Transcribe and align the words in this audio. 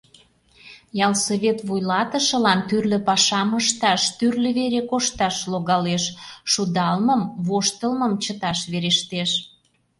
Ялсовет 1.05 1.59
вуйлатышылан 1.67 2.59
тӱрлӧ 2.69 2.97
пашам 3.07 3.49
ышташ, 3.59 4.01
тӱрлӧ 4.17 4.49
вере 4.57 4.81
кошташ 4.89 5.35
логалеш; 5.51 6.03
шудалмым, 6.51 7.21
воштылмым 7.47 8.13
чыташ 8.23 8.59
верештеш. 8.71 9.31